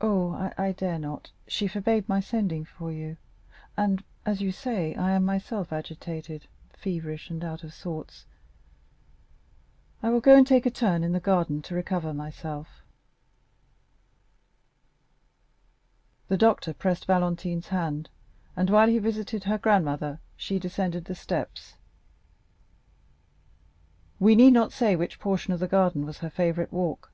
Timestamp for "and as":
3.76-4.40